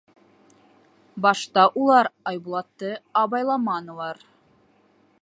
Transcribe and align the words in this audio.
Башта 1.25 1.67
улар 1.83 2.11
Айбулатты 2.33 2.93
абайламанылар. 3.25 4.29